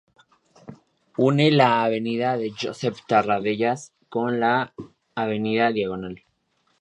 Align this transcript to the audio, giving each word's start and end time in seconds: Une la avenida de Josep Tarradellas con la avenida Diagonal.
Une 1.25 1.43
la 1.51 1.67
avenida 1.81 2.31
de 2.41 2.47
Josep 2.63 2.95
Tarradellas 3.07 3.85
con 4.09 4.39
la 4.39 4.73
avenida 5.13 5.71
Diagonal. 5.71 6.23